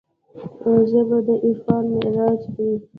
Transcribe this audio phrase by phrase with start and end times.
[0.89, 2.71] ژبه د عرفان معراج دی